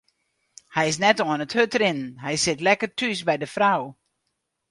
Hy 0.75 0.85
is 0.91 0.99
net 1.03 1.21
oan 1.23 1.43
it 1.45 1.53
hurdrinnen, 1.57 2.11
hy 2.23 2.33
sit 2.43 2.59
lekker 2.65 2.91
thús 2.97 3.19
by 3.27 3.35
de 3.41 3.47
frou. 3.55 3.81